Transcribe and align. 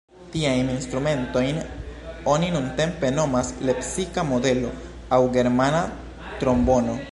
Tiajn 0.35 0.69
instrumentojn 0.77 1.59
oni 2.33 2.49
nuntempe 2.55 3.13
nomas 3.19 3.53
"lepsika 3.71 4.25
modelo" 4.33 4.75
aŭ 5.19 5.23
"germana 5.39 5.83
trombono". 6.43 7.01